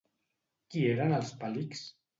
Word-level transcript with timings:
Qui 0.71 0.83
eren 0.95 1.15
els 1.21 1.33
Palics? 1.45 1.89